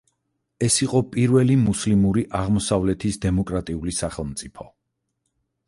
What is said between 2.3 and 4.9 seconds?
აღმოსავლეთის დემოკრატიული სახელმწიფო.